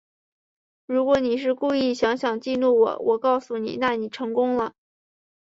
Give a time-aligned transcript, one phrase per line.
[0.87, 4.73] 如果你是故意想想激怒我，我告诉你，那你成功了